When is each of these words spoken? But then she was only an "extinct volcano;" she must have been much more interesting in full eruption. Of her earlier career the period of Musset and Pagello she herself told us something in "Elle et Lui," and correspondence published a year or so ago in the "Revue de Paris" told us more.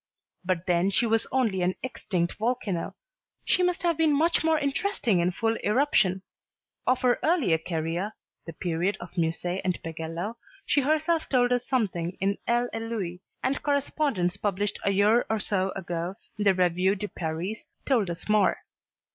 But 0.43 0.65
then 0.65 0.89
she 0.89 1.05
was 1.05 1.27
only 1.31 1.61
an 1.61 1.75
"extinct 1.83 2.33
volcano;" 2.39 2.95
she 3.45 3.61
must 3.61 3.83
have 3.83 3.97
been 3.97 4.13
much 4.17 4.43
more 4.43 4.57
interesting 4.57 5.19
in 5.19 5.29
full 5.29 5.57
eruption. 5.63 6.23
Of 6.87 7.01
her 7.01 7.19
earlier 7.21 7.59
career 7.59 8.15
the 8.47 8.53
period 8.53 8.97
of 8.99 9.15
Musset 9.15 9.61
and 9.63 9.79
Pagello 9.83 10.37
she 10.65 10.81
herself 10.81 11.29
told 11.29 11.51
us 11.53 11.67
something 11.67 12.17
in 12.19 12.39
"Elle 12.47 12.69
et 12.73 12.81
Lui," 12.81 13.19
and 13.43 13.61
correspondence 13.61 14.37
published 14.37 14.79
a 14.83 14.89
year 14.91 15.23
or 15.29 15.39
so 15.39 15.69
ago 15.75 16.15
in 16.35 16.45
the 16.45 16.55
"Revue 16.55 16.95
de 16.95 17.07
Paris" 17.07 17.67
told 17.85 18.09
us 18.09 18.27
more. 18.27 18.57